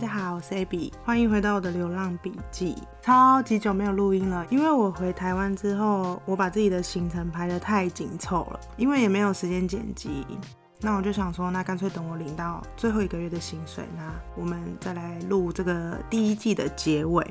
[0.00, 2.74] 大家好，我是 Abby，欢迎回到我的流浪笔记。
[3.02, 10.24] 超级久没有录音了，因为我回台湾之后，我把自己的行程排得太紧凑了，因为也没有时间剪辑。
[10.80, 17.22] 那我就想说，那干脆等我领到最后一个月的薪水，那我们再来录这个第一季的结尾。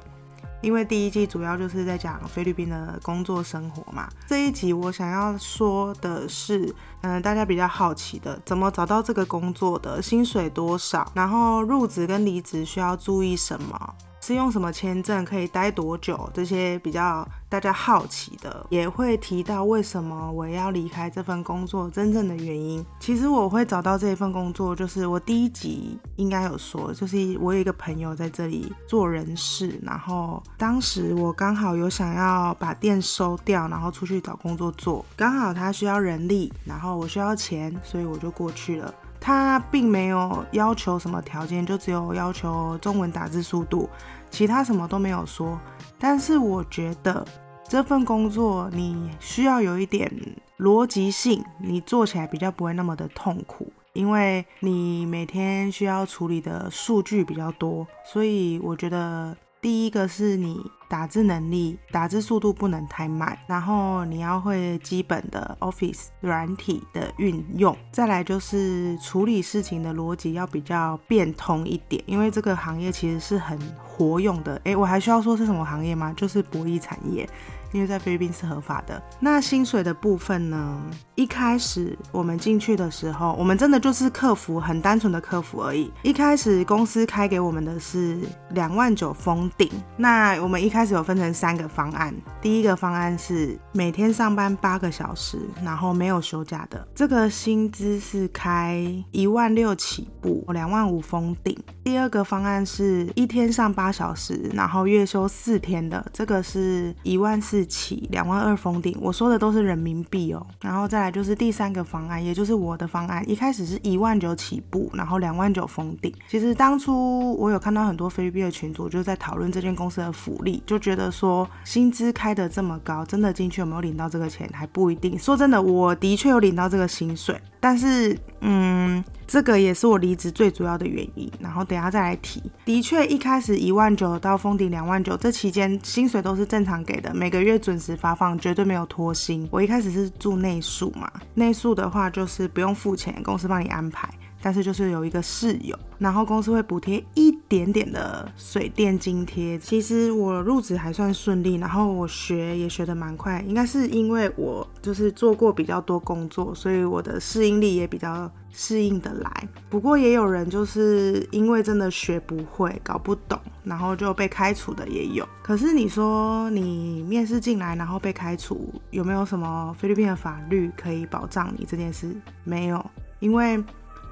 [0.62, 4.09] 因为第一季主要就是在讲菲律宾的工作生活嘛。
[4.28, 13.95] 这一集我想要说的是，嗯，大家比较好奇的，怎么找到这个工作的，薪水多少，然后入职跟离职需要注意什么。
[14.30, 16.30] 是用什么签证可以待多久？
[16.32, 22.86] 这些比较大家好奇的，也会提到为什么我要离开这份工作真正的原因。
[23.00, 38.93] 其实我会找到这一份工作，就是我第一集应该有说，就是我有一个朋友在这里做人事，然后当时我刚好有想要把店收掉，然后出去找工作做，刚好他需要人力，然后我需要钱，所以我就过去了。
[39.21, 43.90] 他并没有要求什么条件，就只有要求中文打字速度，
[44.30, 45.60] 其他什么都没有说。
[45.98, 47.26] 但是我觉得
[47.68, 50.12] 这份工作你需要有一点
[50.58, 59.36] 逻辑性，你做起来比较不会那么的痛苦，因为你每天需要处理的数据比较多，所以我觉得。
[59.62, 74.59] 第一个是你打字能力，打字速度不能太慢，然后你要会基本的 Office 软体的运用，再来就是处理事情的逻辑要比较变通一点，因为这个行业其实是很活用的。
[74.63, 76.13] 诶，我还需要说是什么行业吗？
[76.16, 77.28] 就是博弈产业。
[77.72, 79.01] 因为在菲律宾是合法的。
[79.19, 80.81] 那薪水的部分呢？
[81.16, 85.91] 一开始我们进去的时候，我们真的就是客服，很单纯的客服而已。
[86.01, 88.17] 一开始公司开给我们的是
[88.51, 89.69] 两万九封顶。
[89.97, 92.16] 那我们一开始有分成三个方案。
[92.41, 98.81] 第一个方案是每天上班八个小时，然后没有休假的，这个薪资是开
[99.12, 101.58] 一万六起步，两万五封顶。
[101.84, 107.59] 第二个方案是一天上八小时，然后月休四天的，这个是一万四。
[107.66, 110.46] 起两万二封顶，我说的都是人民币哦。
[110.62, 116.14] 然后再来就是第三个方案，也就是我的方案，一开始是一万九起步，然后两万九封顶。
[116.28, 125.18] 其实当初我有看到很多菲律宾的群组就在讨论这间公司的福利，就觉得说薪资开的这么高，真的进去有没有领到这个钱还不一定。
[125.18, 129.03] 说真的，我的确有领到这个薪水，但是嗯。
[129.31, 132.42] 这个也是我离职最主要的原因，然后等下再来提。
[132.66, 139.47] 的确，一开始一万九到封顶两万九，这期间薪水都是正常给的，每个月准时发放，绝对没有拖薪。
[139.52, 144.09] 我一开始是住内宿嘛，内宿的话就是不用付钱，公司帮你安排。
[144.42, 149.60] 但是就是有一个室友，然后公司会补贴一点点的水电津贴。
[149.60, 159.48] 其实我入职还算顺利，然后我学也学得蛮快，应该是因为我就是做过比较多工作，所以我的适应力也比较适应的来。
[159.70, 165.28] 不过也有人就是因为真的学不会、搞不懂，然后就被开除的也有。
[165.44, 172.16] 可是你说你面试进来然后被开除，有没有什么菲律宾的法律可以保障你这件事？
[172.46, 172.84] 没有，
[173.20, 173.62] 因为。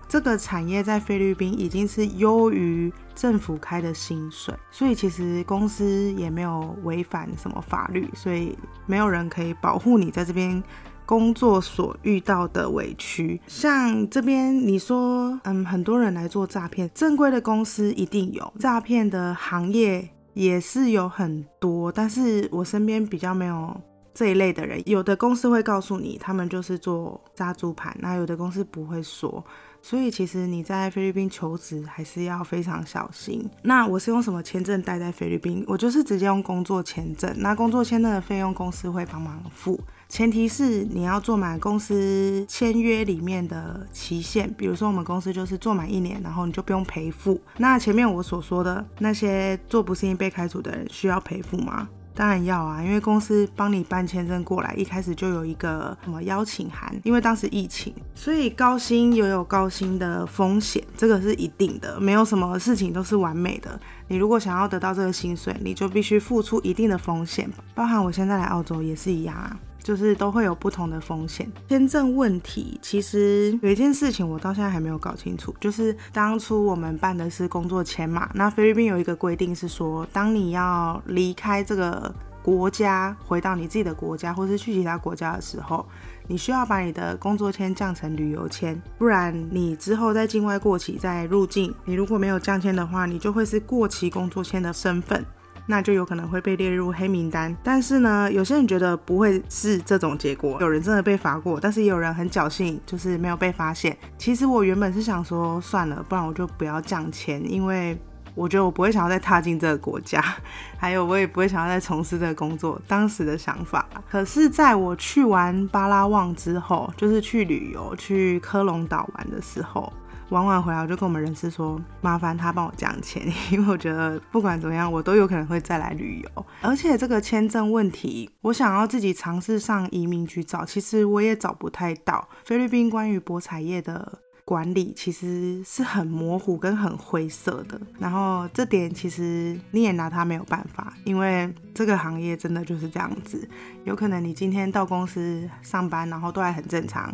[0.07, 10.63] 这个产业在菲律宾已经是优于政府开的薪水，所以其实公司也没有违反什么法律，所以没有人可以保护你在这边
[11.05, 13.41] 工作所遇到的委屈。
[13.47, 23.75] 像这边你说，嗯，很多人来做诈骗，正规的公司一定有诈骗的行业也是有很多，但是我身边比较没有
[24.13, 24.81] 这一类的人。
[24.85, 29.43] 有的公司会告诉你，他们就是做杀猪盘，那有的公司不会说。
[29.89, 33.49] 所以其实你在菲律宾求职还是要非常小心。
[33.61, 35.63] 那我是用什么签证待在菲律宾？
[35.65, 37.33] 我就是直接用工作签证。
[37.37, 44.53] 那工作签证的费用公司会帮忙付，前提是你要做满公司签约里面的期限。
[44.57, 47.39] 比如说我们公司就是做满一年，然后你就不用赔付。
[47.55, 51.87] 那前面我所说的那些做不适应被开除的人需要赔付吗？
[52.17, 56.91] 当然要啊，因为公司帮你办签证过来，一开始就有一个什么邀请函。
[57.03, 63.79] 因为当时疫情，所以高薪也有高薪的风险，这个是一定的，没有什么事情都是完美的。
[64.07, 69.55] 你如果想要得到这个薪水，你就必须付出一定的风险，包含我现在来澳洲也是一样啊。
[69.87, 71.49] 就是都会有不同的风险。
[71.69, 82.13] 签证问题，其实有一件事情我到现在还没有搞清楚，就是当初我们办的是工作签嘛，那菲律宾有一个规定是说，当你要离开这个
[82.43, 85.85] 国家，回到你自己的国家，或是去其他国家的时候，
[86.27, 95.25] 你需要把你的工作签降成旅游签，不然你之后在境外过期再入境，你如果没有降签的话，你就会是过期工作签的身份。
[95.69, 103.95] 那就有可能会被列入黑名单，但是呢，有些人觉得不会是这种结果，有人真的被罚过，但是也有人很侥幸，就是没有被发现。
[104.17, 107.99] 其实我原本是想说算了，不然我就不要降签，因为
[108.33, 110.23] 我觉得我不会想要再踏进这个国家，
[110.79, 112.81] 还有我也不会想要再从事这个工作。
[112.87, 119.91] 当时的想法，可是在我去完巴拉望之后，就是去旅游去科隆岛玩的时候。
[120.29, 126.45] 玩完回来，我就跟我们人事说，麻烦他帮我降钱， 因为我觉得不管怎么样，我都有可能会再来旅游。
[126.61, 132.27] 而且这个签证问题，我想要自己尝试上移民局找，其实我也找不太到。
[132.43, 143.47] 菲律宾关于博彩业的管理其实是很模糊跟很灰色的，然后这点其实你也拿他没有办法，因为这个行业真的就是这样子。
[143.85, 147.13] 有可能你今天到公司上班，然后都还很正常。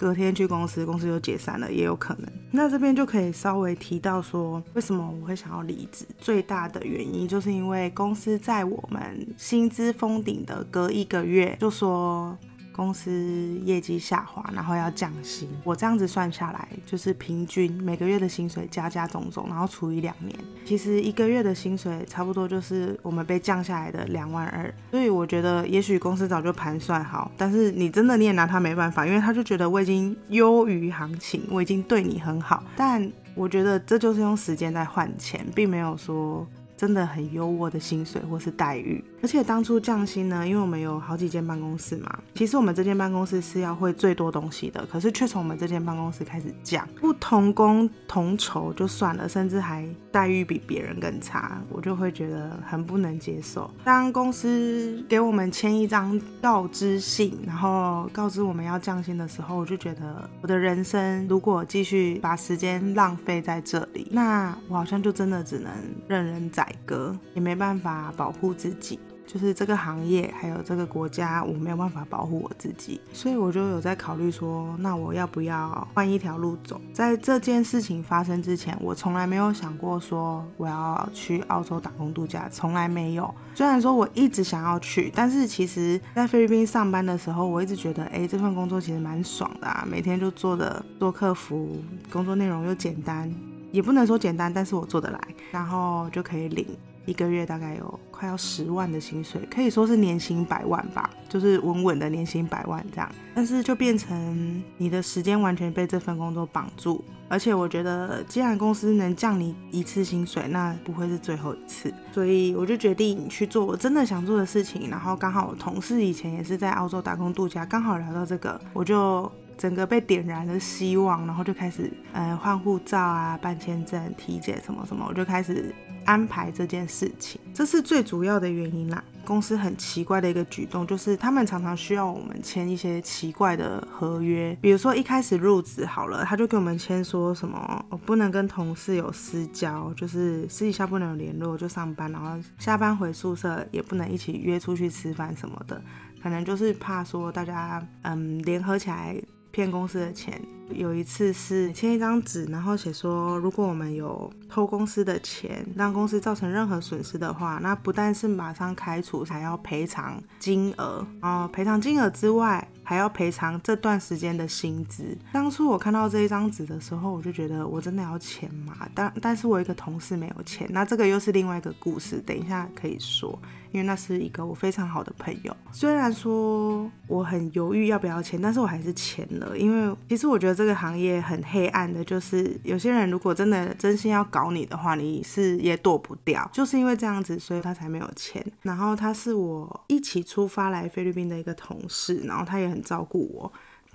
[0.00, 2.26] 隔天去公司，公司就解散了，也有可能。
[2.50, 6.06] 那这边就可以稍微提到说，为什么我会想要离职？
[6.18, 12.34] 最大的原因就是因为公司在我们薪资封顶的隔一个月就说。
[12.80, 15.46] 公司业绩下滑，然后要降薪。
[15.64, 20.34] 我这样子算下来，就是平均每个月的薪水加加总总，然后除以两年，
[20.64, 24.74] 其实一个月的薪水差不多就是我们被降下来的两万二。
[24.92, 32.64] 所以我觉得，也许公司早就盘算好，但是你真的你也拿他没办法，因为他就觉得我已经优于行情，我已经对你很好。
[32.74, 36.46] 但我觉得这就是用时间在换钱，并没有说。
[36.80, 53.70] 真的很优渥的薪水或是待遇，而且当初降薪呢，因为我们有好几间办公室嘛，其实我们这间办公室是要会最多东西的，可是却从我们这间办公室开始降，不同工同酬就算了，甚至还待遇比别人更差，我就会觉得很不能接受。
[53.84, 65.70] 当公司给我们签一张告知信，然后告知我们要降薪的时候，我就觉得我的人生如果继续把时间浪费在这里，那我好像就真的只能
[66.08, 66.66] 任人宰。
[66.86, 68.98] 割也没办法保护自己，
[69.32, 76.80] 就是这个行业还有这个国家，我没有办法保护我自己，所以我就有在考虑说，那我要不要换一条路走？
[76.92, 83.32] 在这件事情发生之前，我从来没有想过说我要去澳洲打工度假，从来没有。
[83.54, 91.76] 虽然说我一直想要去，但是其实在菲律宾上班的时候，我一直觉得，哎，这份工作其实蛮爽的啊，每天就做的做客服，
[92.10, 93.32] 工作内容又简单。
[93.70, 95.20] 也不能说简单，但是我做得来，
[95.52, 96.66] 然后就可以领
[97.06, 103.10] 一个月大概有快要十万的薪水，可以说是年薪百万吧，就是稳稳的年薪百万这样。
[103.34, 114.90] 但是就变成你的时间完全被这份工作绑住，而且我觉得既然公司能降你一次薪水，那不会是最后一次，所以我就决定去做我真的想做的事情。
[114.90, 119.30] 然后刚好我同事以前也是在澳洲打工度假，刚好聊到这个，我就。
[119.60, 125.74] 整个被点燃了希望，然后就开始，呃，换护照啊，办签证、体检什么什么，我就开始
[126.10, 127.40] 安排这件事情。
[127.54, 129.02] 这是最主要的原因啦。
[129.24, 145.80] 公司很奇怪的一个举动，就是他们常常需要我们签一些奇怪的合约，比如说一开始入职好了，他就给我们签说什么，我不能跟同事有私交，就是私底下不能有联络，就上班，然后下班回宿舍也不能一起约出去吃饭什么的，
[146.20, 149.16] 可能就是怕说大家，嗯，联合起来。
[149.52, 150.40] 骗公司的钱，
[150.74, 161.06] 有一次是签一张纸，然后写说，如果我们有偷公司的钱，让公司造成任何损失的话，那不但是马上开除，还要赔偿金额。
[161.20, 165.16] 哦赔偿金额之外，还要赔偿这段时间的薪资。
[165.32, 168.88] 当初我看到这一张纸的时候，我就觉得我真的要钱吗？
[168.94, 173.38] 但但是我一个同事没有钱，那这个又是另外一个故事，等一下可以说。
[173.72, 179.56] 因为那是一个我非常好的朋友，虽然说我很犹豫要不要签，但是我还是签了。
[179.56, 186.48] 因为其实我觉得这个行业很黑暗的，就是有些人如果真的真心要搞你的话，你是也躲不掉。
[186.52, 188.44] 就是因为这样子，所以他才没有签。
[188.62, 193.52] 然后他是我一起出发来菲律宾的一个同事，然后他也很照顾我。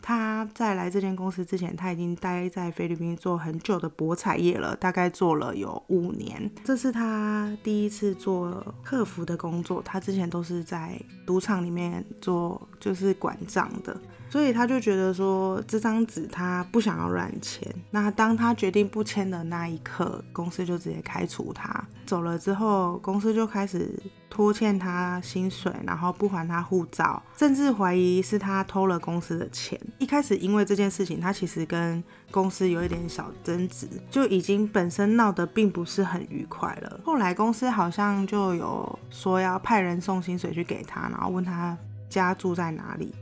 [0.08, 6.48] 他在来这间公司之前，他已经待在菲律宾做很久的博彩业了，大概做了有五年。
[6.64, 14.00] 这是他第一次做客服的工作，他之前都是在赌场里面做，就是管账的。
[14.30, 17.68] 所以他就觉得说这张纸他不想要乱签。
[17.90, 21.84] 那当他决定不签的那一刻，公司就直接开除他。
[22.06, 23.98] 走了之后，公司就开始
[24.36, 29.80] 拖欠他薪水，然后不还他护照，甚至怀疑是他偷了公司的钱。
[29.98, 37.00] 一开始因为这件事情，他其实跟公司有一点小争执，就已经本身闹得并不是很愉快了。
[37.06, 41.78] 后来公司好像就有说要派人送薪水去给他，然后问他
[42.10, 43.16] 家住在哪里。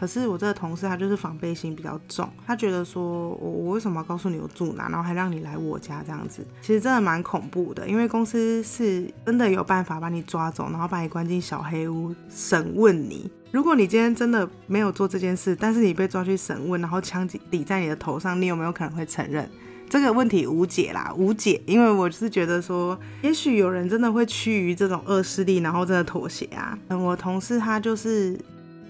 [0.00, 13.30] 可是我这个同事他就是防备心比较重，他觉得说我我为什么要告诉你我住哪，然后还让你来我家这样子，其实真的蛮恐怖的，因为公司是真的有办法把你抓走，然后把你关进小黑屋审问你。
[13.52, 19.46] 如果你今天真的没有做这件事，但是你被抓去审问，然后枪抵在你的头上，你有没有可能会承认？
[19.90, 26.78] 这个问题无解啦，无解，因为我是觉得说，也许有人真的会趋于这种恶势力，然后真的妥协啊。
[26.88, 28.40] 嗯我同事他就是。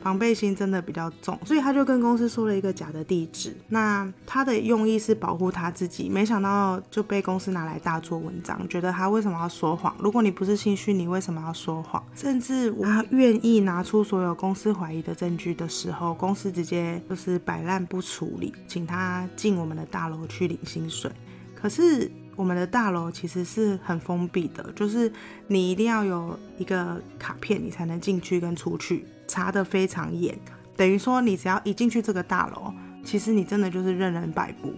[0.02, 3.54] 防备心真的比较重，所以他就跟公司说了一个假的地址。
[3.68, 9.94] 那他的用意是保护他自己，没想到就被公司拿来大做文章，觉得他为什么要说谎？
[9.98, 12.02] 如果你不是心虚，你为什么要说谎？
[12.14, 21.10] 甚至他愿意拿出所有公司怀疑的证据的时候，公司直接就是摆烂不处理，请他进我们的大楼去领薪水。
[21.54, 25.12] 可是我们的大楼其实是很封闭的，就是
[25.46, 29.04] 你一定要有一个卡片，你才能进去跟出去。
[29.26, 30.36] 查的非常严，
[30.76, 32.72] 等于说你只要一进去这个大楼，
[33.04, 34.74] 其实你真的就是任人摆布。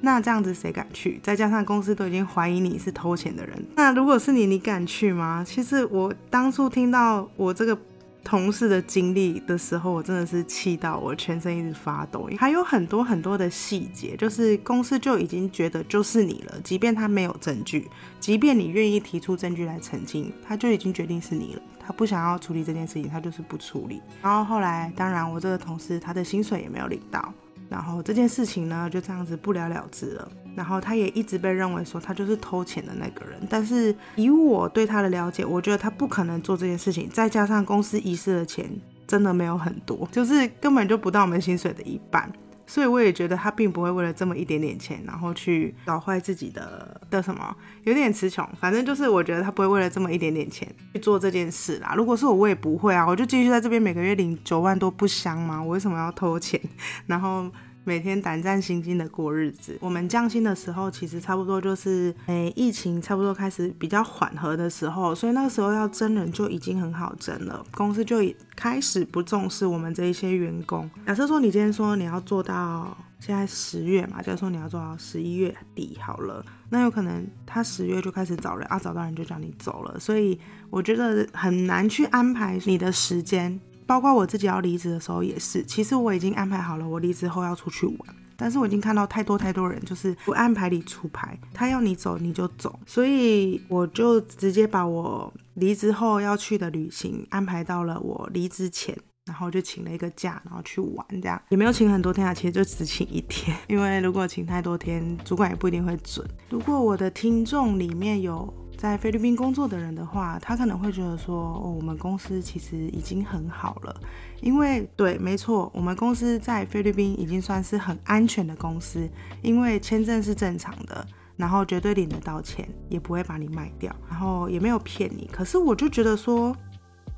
[0.00, 1.18] 那这样子谁敢去？
[1.22, 5.44] 再加上公司都已经怀疑你是偷钱的人，那如果是你，你敢去吗？
[5.46, 7.76] 其实我当初听到我这个。
[8.24, 12.28] 同事的经历的时候，我真的是气到我全身一直发抖。
[12.38, 17.88] 还有很多很多的细节，就是公司就已经觉得就是你了，即便他没有证据，
[18.20, 21.62] 即便你愿意提出证据来澄清，他就已经决定是你了。
[21.78, 24.02] 他不想要处理这件事情，他就是不处理。
[24.20, 27.32] 然后后来，当然我这个同事他的薪水也没有领到。
[27.70, 30.30] 然后这件事情呢，就这样子不了了之了。
[30.58, 33.38] 然后他也一直被认为说他就是偷钱的那个人。
[33.48, 37.08] 但是以我对他的了解，我觉得他不可能做这件事情。
[37.08, 38.68] 再加上公司遗失的钱
[39.06, 42.28] 真的没有很多，就是根本就不到我们薪水的一半。
[42.66, 48.46] 所以我也觉得他并不会为了这么一点点钱，然后去搞坏自己的的什么，有点词穷。
[48.60, 51.94] 反正就是我觉得他不会为了这么一点点钱去做这件事啦。
[51.96, 55.62] 如果是我，我也不会啊，我就继续在这边每个月领九万多，不香吗？
[55.62, 56.60] 我为什么要偷钱？
[57.06, 57.48] 然后。
[57.88, 59.78] 每天胆战心惊的过日子。
[59.80, 67.64] 我们降薪的时候，其实差不多就是，诶，疫情差不多开始比较缓和的时候，所以那个时候要真人就已经很好争了。
[67.70, 70.88] 公司就已开始不重视我们这一些员工。
[71.06, 79.98] 假设说你今天说你要做到现在十月嘛，假如说你要做到十一月底好了，那有可能他十月就开始找人啊，找到人就叫你走了。
[79.98, 83.58] 所以我觉得很难去安排你的时间。
[83.88, 87.98] 包括我自己要离职的时候也是，其实我已经安排好了，我离职后要出去玩，
[88.36, 106.28] 但是我已经看到太多太多人就是不安排你出牌，他要你走你就走，所以我就直接把我离职后要去的旅行安排到了我离职前，然后就请了一个假，然后去玩，这样也没有请很多天啊，其实就只请一天，因为如果请太多天，主管也不一定会准。
[106.50, 108.52] 如果我的听众里面有。
[108.78, 114.00] 在菲律宾工作的人的话，他可能会觉得说，哦，我们公司其实已经很好了，
[114.40, 119.10] 因为对，没错，我们公司在菲律宾已经算是很安全的公司，
[119.42, 121.04] 因为签证是正常的，
[121.36, 125.28] 然后绝对领得到钱，也不会把你卖掉，然后也没有骗你。
[125.32, 126.56] 可是我就觉得说，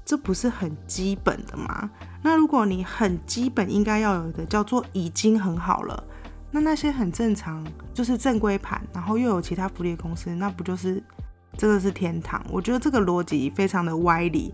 [0.02, 1.90] 这不是很基本的吗？
[2.22, 6.02] 那如果你很基本应该要有的叫做已经很好了，
[6.50, 7.62] 那那些很正常，
[7.92, 11.02] 就是正规盘，然后又有其他福利公司，那不就是？
[11.60, 14.50] 这个是天堂，我觉得这个逻辑非常的歪理，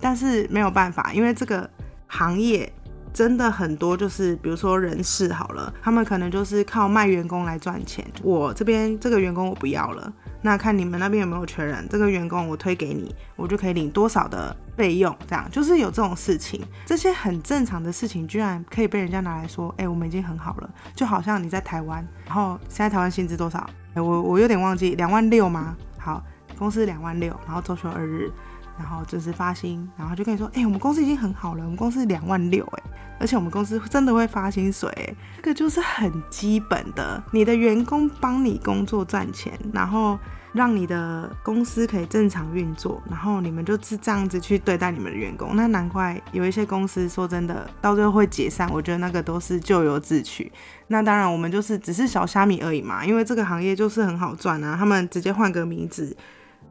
[0.00, 1.68] 但是没有办法，因为这个
[2.06, 2.72] 行业
[3.12, 8.02] 真的很多，就是比如说人事好了，他们可能就是靠卖员工来赚钱。
[8.22, 10.10] 我这边这个员工我不要了，
[10.40, 23.68] 那看你们那边有没有缺人，这个员工我推给你，我就可以领多少的费用，这样就是有这种事情，这些很正常的事情，居然可以被人家拿来说，哎，我们已经很好了，就好像你在台湾，然后现在台湾薪资多少？
[23.94, 25.76] 我我有点忘记，两万六吗？
[25.98, 26.24] 好。
[26.56, 28.30] 公司两万六，然后周休二日，
[28.78, 32.82] 然后准时发薪，然后就跟你说，哎，我们公司已经很好了，我们公司两万六，哎，
[33.20, 40.18] 而且我们公司真的会发薪水，这个就是很基本的，你的员工帮你工作赚钱，然后
[40.52, 50.50] 让你的公司可以正常运作，然后你们就是这样子去对待你们的员工，那难怪有一些公司说真的到最后会解散，我觉得那个都是咎由自取。
[50.88, 56.16] 那当然我们就是只是小虾米而已嘛，因为这个行业就是很好赚啊，他们直接换个名字。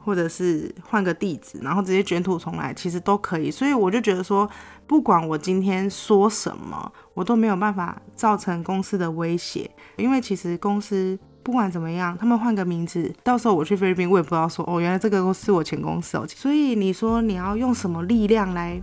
[0.06, 3.50] 或者是换个地址，然后直接卷土重来，其实都可以。
[3.50, 4.48] 所以我就觉得说，
[4.86, 9.68] 不管我今天说什么，我都没有办法造成公司的威胁。
[9.98, 16.26] 因为其实公司不管怎么样，他们换个名字，到时候我去菲律宾，我也不知道说哦，原来这个是我前公司哦。
[16.28, 18.80] 所以你说你要用什么力量来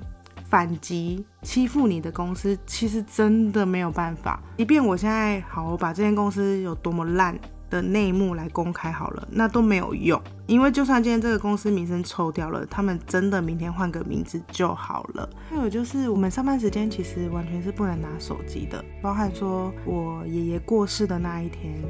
[0.50, 4.42] 反击欺负你的公司，其实真的没有办法。
[4.58, 7.38] 即便我现在好，我把这间公司有多么烂。
[7.72, 15.26] 的内幕来公开好了，那都没有用，因为就算今天这个公司名声臭掉了，他们真的明天换个名字就好了。
[15.48, 21.82] 还有就是我们上班时间其实完全是不能拿手机的，包含说我爷爷过世的那一天，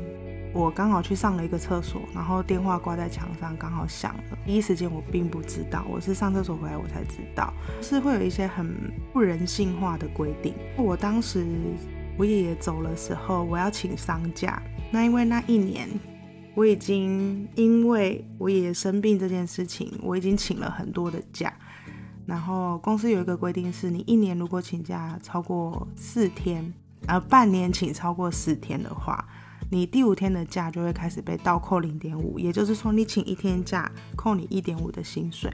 [0.54, 4.38] 我刚好去上了一个厕所，然后电话挂在墙上，刚好响了。
[4.46, 8.72] 第一时间我并不知道，我是上厕所回来我才知道，是会有一些很
[9.12, 10.54] 不人性化的规定。
[10.76, 11.44] 我当时。
[12.22, 14.62] 我爷爷走的时候，我要请丧假。
[14.92, 15.88] 那因为那一年
[16.54, 21.52] 我已经因为我爷爷生病这件事情，我已经请了很多的假。
[22.24, 26.72] 然后公司有一个规定是，你一年如果请假超过四天，
[27.08, 29.26] 呃，半年请超过四天的话。
[29.72, 35.50] 你第五天的假就会开始被倒扣零点五，也就是说，你请一天假扣你一点五的薪水，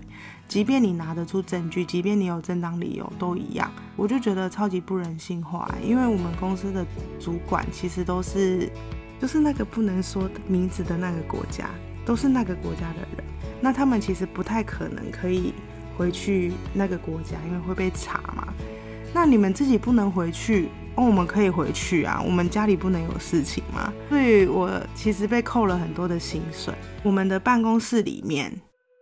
[0.49, 3.71] 即便你拿得出证据，即便你有正当理由，都一样。
[3.95, 6.85] 我就觉得超级不人性化，因为我们公司的
[7.21, 8.69] 主管其实都是，
[9.21, 11.71] 就是那个不能说名字的那个国家，
[12.05, 13.25] 都是那个国家的人，
[13.61, 15.55] 那他们其实不太可能可以
[15.97, 18.53] 回去那个国家，因为会被查嘛。
[19.15, 20.71] 那你们自己不能回去。
[20.99, 23.93] 哦，我们可以回去啊，我们家里不能有事情吗？
[24.09, 26.75] 所以我其实被扣了很多的薪水。
[27.05, 28.53] 我们的办公室里面，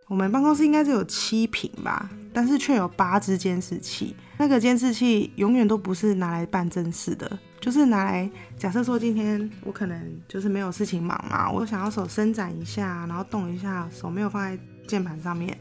[0.06, 4.14] 我们办公室应该是有七平吧，但是却有八只监视器。
[4.36, 9.98] 那个监视器永远都不是拿来办正事的，就是拿来假设说今天我可能
[10.28, 15.56] 就是没有事情忙嘛，我想要手伸展一下，然后动一下，手没有放在键盘上面。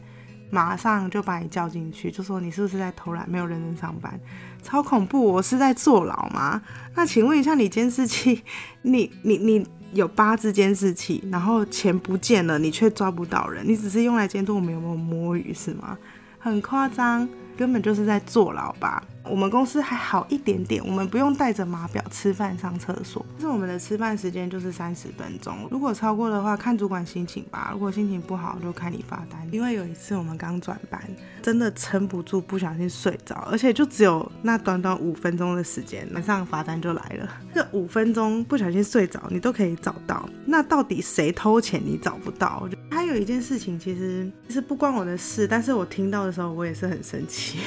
[0.50, 4.18] 马上就把你叫进去，就说你是不是在偷懒，没有认真上班，
[4.62, 5.22] 超恐怖！
[5.24, 6.62] 我是在坐牢吗？
[6.94, 8.42] 那请问一下，你监视器，
[8.82, 15.98] 你你你有八只监视器，然后钱不见了，你却抓不到人，你只是用来监督我们有没有摸鱼是吗？
[16.38, 19.02] 很夸张，根本就是在坐牢吧。
[19.28, 23.24] 我们公司还好一点点，我们不用带着码表吃饭、上厕所。
[23.34, 27.70] 但是我们的吃饭时间就是三十分钟，如果超过的话，看主管心情吧。
[27.72, 29.46] 如果心情不好，就看你发单。
[29.52, 31.00] 因为有一次我们刚转班，
[31.42, 37.28] 真的撑不住，不小心睡着，而且就只有那短短五分钟的时间，马上罚单就来了。
[37.54, 40.28] 这五分钟不小心睡着，你都可以找到。
[40.44, 41.82] 那到底谁偷钱？
[41.84, 42.68] 你找不到。
[42.90, 47.58] 还有一件事情，其实其实不关我的事，但是我听到的时候，我也是很生气。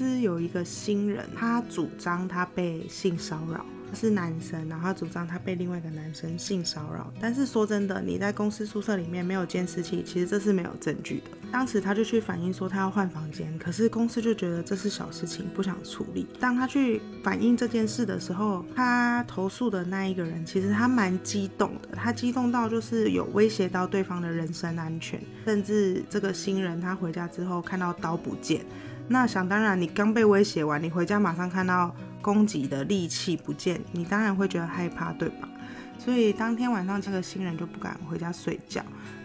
[0.00, 7.12] 司有一个新人，他主张他被性骚扰，是男生，然后他主张他被另外一个男生性骚扰。
[7.20, 11.24] 但是说真的，你在公司宿舍里面没有监视器，其实这是没有证据的。
[11.52, 16.26] 当时他就去反映说他要换房间，可是公司就觉得这是小事情，不想处理。
[16.38, 28.64] 当他去反映这件事的时候，他投诉的那一个人其实他蛮激动的，他激动到就是有威胁到对方的人身安全，甚至这个新人他回家之后看到刀不见。
[29.12, 31.92] 那想当然，你刚被威胁完，你回家马上看到
[32.22, 35.48] 攻击的利器不见，你当然会觉得害怕，对吧？
[35.98, 38.80] 所以当天晚上这个新人就不敢回家睡觉，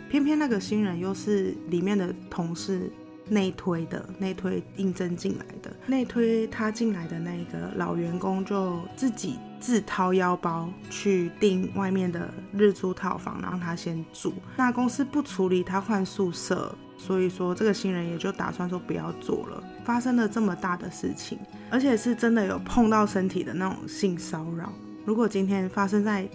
[0.10, 2.92] 偏偏那个新人又是里面的同事
[3.30, 14.34] 内推的，内推应征进来的，内推他进来的那个老员工就自己自掏腰包去订外面的日租套房，让他先住。
[14.58, 16.76] 那公司不处理他换宿舍。
[16.98, 19.62] 所以说，这个新人也就打算说不要做了。
[19.86, 21.38] 发生了这么大的事情，
[21.70, 24.74] 而且是真的有碰到身体的那种性骚扰。
[25.06, 26.28] 如果今天发生在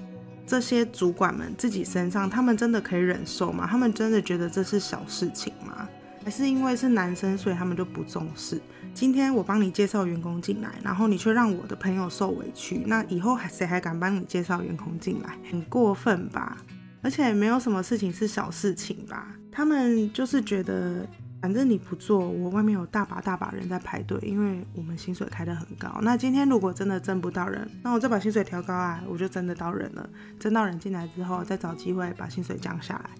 [0.46, 3.66] 这些主管们自己身上，他们真的可以忍受吗？
[3.68, 5.88] 他们真的觉得这是小事情吗？
[6.24, 8.60] 还是因为是男生，所以他们就不重视？
[8.92, 15.36] 今天我帮你介绍员工进来，然后你却让我的朋友受委屈，那以后还谁还敢帮你介绍员工进来？
[15.50, 16.56] 很过分吧？
[17.02, 19.28] 而且没有什么事情是小事情吧？
[19.50, 21.06] 他们就是觉得，
[21.40, 25.98] 反正你不做，我外面有大把大把人在排队，因为我们薪水开得很高。
[26.02, 30.08] 那今天如果真的挣不到人，那我再把薪水调高啊，我就真的到人了。
[30.38, 33.10] 挣到人进来之后，再找机会把薪水降下来。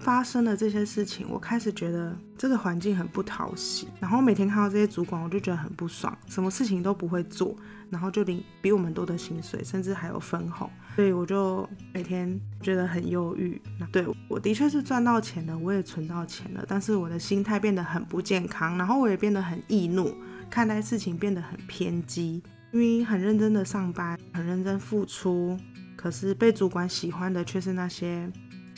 [0.00, 7.54] 发生了这些事情，我开始觉得这个环境很不讨喜，然后每天看到这些主管，我就觉得很不爽，什么事情都不会做，
[7.90, 12.28] 然后就领比我们多的薪水，甚至还有分红，所以我就每天
[12.60, 13.62] 觉得很忧郁。
[13.78, 20.12] 那对我的确是赚到钱了，我也存到钱了，但是我的心态变得很不健康，然后我也变得很易怒，
[20.50, 25.56] 看待事情变得很偏激，因为很认真的上班，很认真付出，
[25.94, 28.28] 可是被主管喜欢的却是那些。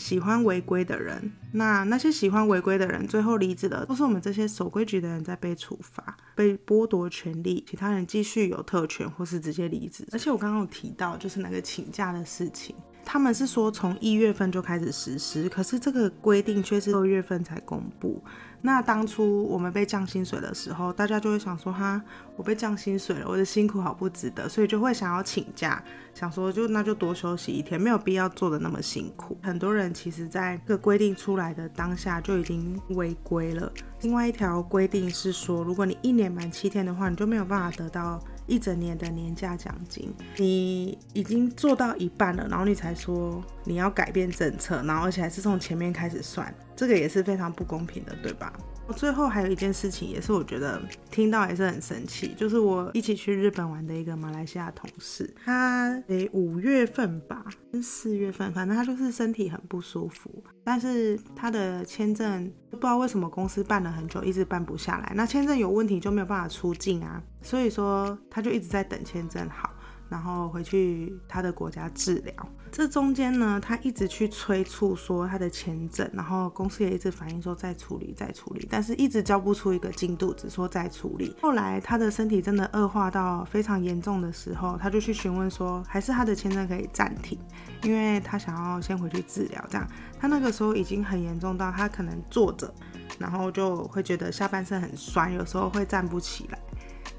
[0.00, 10.06] 喜欢违规的人，那那些喜欢违规的人最后离职的，都是我们这些守规矩的人在被处罚、被剥夺权利，其他人继续有特权或是直接离职。
[10.10, 12.74] 而且我刚刚有提到，就是那个请假的事情。
[13.04, 18.22] 他们是说从一月份就开始实施，可是这个规定却是二月份才公布。
[18.62, 22.00] 那当初我们被降薪水的时候，大家就会想说哈，
[22.36, 25.82] 我被降薪水了，我的辛苦好不值得，所以就会想要请假，
[26.12, 29.36] 想说就那就多休息一天，没有必要做的那么辛苦。
[29.42, 33.72] 很多人其实在这个规定出来的当下就已经违规了。
[34.02, 38.22] 另外一条规定是说，如果你一年满七天的话，你就没有办法得到。
[38.50, 48.52] 一整年的年假奖金，你已经做到一半了，然后你才说你要改变政策，然后而且还是从前面开始算，这个也是非常不公平的，对吧？
[48.92, 57.44] 最后还有一件事情，也是我觉得听到也是很生气，就是我一起去日本玩的一个马来西亚同事，他诶五月份吧，
[57.82, 69.70] 四月份，反正他就是身体很不舒服，但是他的签证不知道为什么公司办了很久，一直办不下来，那签证有问题就没有办法出境啊，所以说他就一直在等签证好。
[70.08, 72.34] 然后回去他的国家治疗，
[72.72, 81.34] 这中间呢，他一直去催促说他的签证，然后公司也一直反映说再处理再处理，但是一直交不出一个进度，只说再处理。
[81.42, 87.38] 后来他的身体真的恶化到非常严重的时候，他就去询问说，还是他的签证可以暂停，
[87.82, 89.64] 因为他想要先回去治疗。
[89.68, 89.86] 这样，
[90.18, 92.72] 他那个时候已经很严重到他可能坐着，
[93.18, 96.58] 然后就会觉得下半身很酸，有时候会站不起来。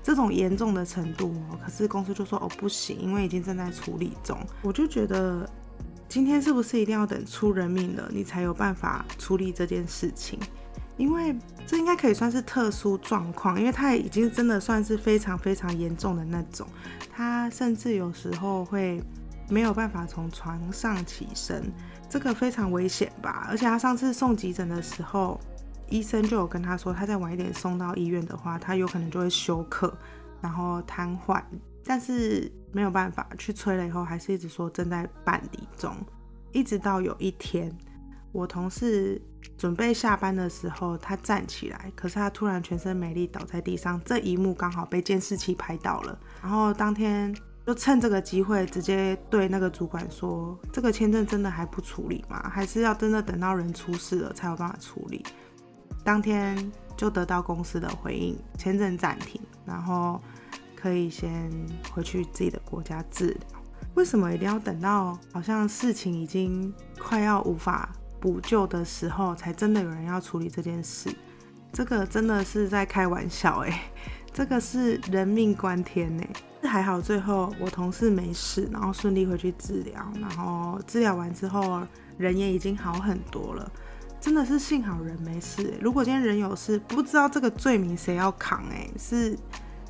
[0.04, 4.38] 这种严重的程度哦，可是公司就说哦不行，因为已经正在处理中。
[4.64, 5.48] 我就觉得
[6.10, 10.40] 今天是不是一定要等出人命了，你才有办法处理这件事情？
[10.98, 11.36] 因为
[11.68, 16.68] 这应该可以算是特殊状况，因为他已经真的算是非常非常严重的那种，
[17.12, 19.02] 他甚至有时候会
[19.50, 21.72] 没有办法从床上起身，
[22.10, 23.48] 这个非常危险吧？
[23.50, 25.40] 而且他上次送急诊的时候。
[25.92, 29.96] 医生就有跟他说，他再晚一点送到医院的话，他有可能就会休克，
[30.42, 31.44] 然后瘫痪。
[31.84, 35.94] 但是没有办法去催了以后，还是一直说正在办理中。
[36.52, 37.76] 一直到有一天，
[38.32, 39.22] 我同事
[39.58, 44.00] 准备下班的时候，他站起来，可是他突然全身没力倒在地上。
[44.06, 46.18] 这一幕刚好被监视器拍到了。
[46.42, 52.50] 然后当天就趁这个机会，直接对那个主管说：“这个签证真的还不处理吗？
[52.50, 55.26] 还是要真的等到人出事了才有办法处理？”
[56.04, 60.22] 当天就得到公司的回应，签证暂停，然后
[60.76, 61.52] 可以先
[61.92, 63.60] 回去自己的国家治疗。
[63.96, 71.14] 为什么一定要等到好像事情已经快要无法补救的时候，才真的有人要处理这件事？
[71.74, 73.84] 这个真的是在开玩笑哎，
[74.34, 76.24] 这个是人命关天呢。
[76.64, 81.82] 还好最后我同事没事，然后顺利回去治疗，然后治疗完之后
[82.18, 83.72] 人也已经好很多了。
[84.22, 85.74] 真的是幸好人没事。
[85.82, 88.64] 如果今天人有事，不知道这个罪名谁要扛？
[88.70, 89.36] 哎，是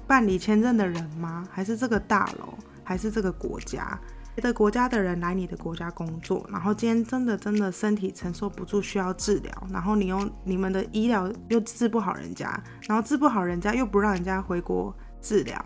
[0.07, 1.45] 办理签证的人吗？
[1.51, 2.53] 还是这个大楼？
[2.81, 3.99] 还是这个国家？
[4.33, 12.49] 别的国家的人来你的国家工作，然后今天真的真的身体承受不住需要治疗，然后你用你们的医疗又治不好人家，
[12.87, 15.63] 然后治不好人家又不让人家回国治疗，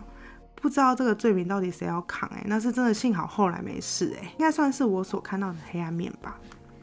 [0.56, 2.28] 不知道这个罪名到底谁要扛？
[2.30, 4.12] 哎，那是真的幸好后来没事。
[4.20, 6.36] 哎，应该算是我所看到的黑暗面吧。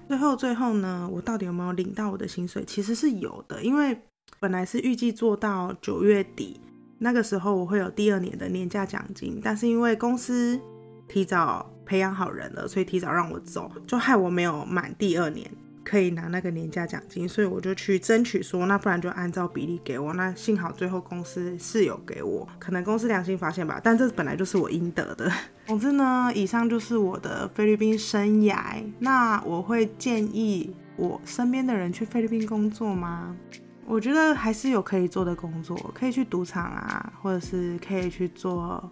[0.08, 2.64] 最后，最后呢，我到底有没有领到我的薪水？
[2.66, 4.00] 其实是有的，因为
[4.40, 6.60] 本来是预计做到九月底，
[7.00, 10.60] 那个时候我会有第二年的年假奖金，但是因为公司
[11.08, 15.50] 提早培养好人了，所以提早让我走，就害我没有满第二年。
[15.84, 20.14] 可以拿那个年假奖金，所以我就去争取说，那不然就按照比例给我。
[20.14, 25.32] 那幸好最后公司是有给我，可能公司良心发现吧，但这本来就是我应得的。
[25.68, 28.82] 总之呢，以上就是我的菲律宾生涯。
[29.00, 33.36] 那我会建议我身边的人去菲律宾工作吗？
[33.86, 38.92] 我觉得还是有可以做的工作，可以去赌场啊，或者是可以去做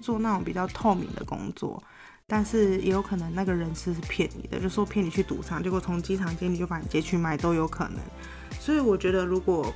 [0.00, 1.80] 做那种比较透明的工作。
[2.28, 7.98] 但是也有可能那个人是骗你的，就说骗你去赌场，结果从机场接你就把你接去卖都有可能。
[8.58, 9.72] 所以我觉得如果，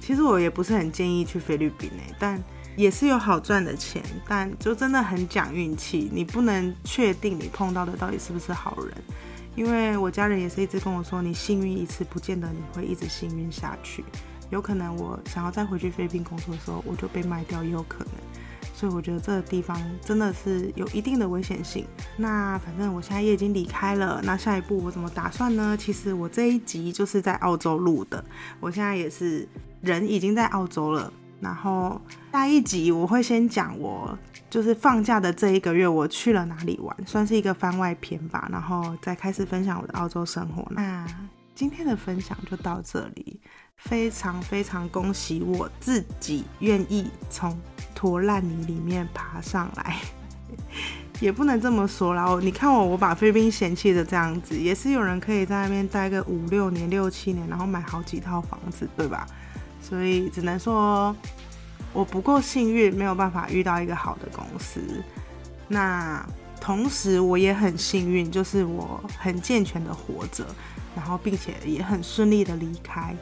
[0.00, 2.42] 其实我也不是很建议去菲律宾诶，但
[2.76, 8.92] 也是有好赚的钱，但就真的很讲运气，你不能确定你碰到的到底是不是好人。
[9.54, 14.04] 因为我家人也是一直跟我说，你幸运一次不见得你会一直幸运下去，
[14.50, 18.12] 有可能我想要再回去菲律宾工作的时候，我就被卖掉也有可能。
[18.74, 21.86] 所以我觉得这个地方真的是有一定的危险性。
[22.16, 25.76] 那反正我现在也已经离开了，那下一步我怎么打算呢？
[25.78, 28.22] 其实我这一集就是在澳洲录的，
[28.58, 29.48] 我现在也是
[29.80, 31.12] 人已经在澳洲了。
[31.40, 32.00] 然后
[32.32, 38.48] 下一集我会先讲我就是放假的这一个月我去了哪里玩，算是一个番外篇吧。
[38.50, 40.66] 然后再开始分享我的澳洲生活。
[40.70, 41.06] 那
[41.54, 43.40] 今天的分享就到这里。
[43.76, 47.60] 非常非常恭喜我自己愿意从
[47.94, 49.96] 坨烂泥里面爬上来，
[51.20, 52.38] 也不能这么说啦。
[52.40, 59.26] 你看我，我把菲律宾嫌弃的这样子，也是有人可以在那边待个五六年、六七年，然后买好几套房子，对吧？
[59.82, 61.14] 所以只能说
[61.92, 64.80] 我不够幸运，没有办法遇到一个好的公司。
[65.66, 66.24] 那
[66.60, 70.46] 同时我也很幸运，就是我很健全的活着，
[70.94, 73.14] 然后并且也很顺利的离开。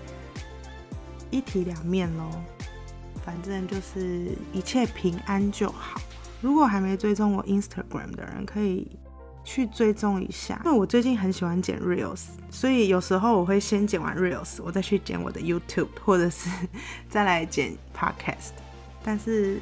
[1.31, 2.29] 一体两面喽，
[3.25, 6.01] 反正就是一切平安就好。
[6.41, 8.87] 如果还没追踪我 Instagram 的人，可以
[9.45, 16.51] 去追踪一下，因为我最近很喜欢剪 reels，所以有时候我会先剪完 reels，我再去剪我的 YouTube，或者是
[17.09, 18.51] 再来剪 podcast。
[19.05, 19.59] 但是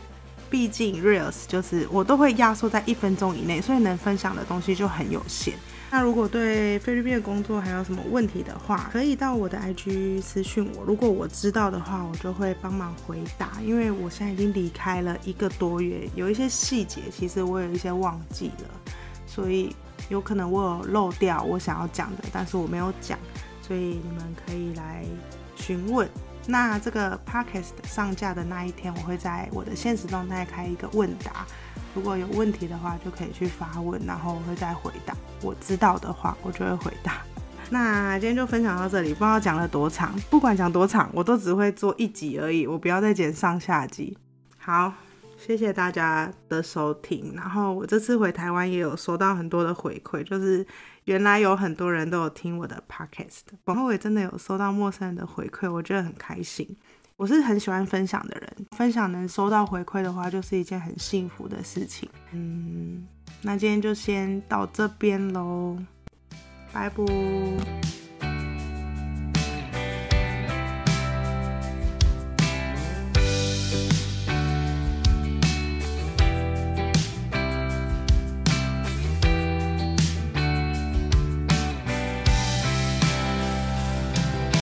[0.50, 5.54] 毕竟 reels 就是我都会压缩在一分钟以内，所以能分享的东西就很有限。
[5.92, 10.84] 那如果对菲律宾的工作还有什么问题的话，可以到我的 IG 私讯我。
[10.84, 13.60] 如果我知道的话，我就会帮忙回答。
[13.60, 18.70] 因为我现在已经离开了一个多月，有一些细节其实我有一些忘记了，
[19.26, 19.74] 所以
[20.08, 23.18] 有可能我有漏掉我想要讲的，但是我没有讲，
[23.60, 25.04] 所以你们可以来
[25.56, 26.08] 询问。
[26.46, 31.44] 那这个 podcast 上架的那一天，我会在我的现实状态开一个问答。
[31.94, 35.16] 如果有问题的话，就可以去发问，然后我会再回答。
[35.42, 37.22] 我知道的话，我就会回答。
[37.68, 44.16] 那今天就分享到这里，不知道讲了多长，不管讲多长，我都只会做一集而已，我不要再剪上下集。
[44.56, 44.92] 好，
[45.36, 47.32] 谢谢大家的收听。
[47.34, 50.66] 然后我这次回台湾也有收到很多的回馈，就是
[51.04, 56.76] 原来有很多人都有听我的 podcast，然后我也真的有收到陌生人的回馈，我觉得很开心。
[57.20, 62.08] 我是很喜欢分享的人，分享能收到回馈的话，就是一件很幸福的事情。
[62.32, 63.06] 嗯，
[63.42, 65.76] 那今天就先到这边喽，
[66.72, 67.99] 拜拜。